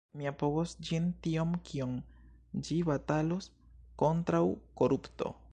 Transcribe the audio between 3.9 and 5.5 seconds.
kontraŭ korupto.